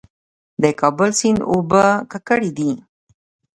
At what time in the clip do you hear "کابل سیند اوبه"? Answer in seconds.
0.79-1.85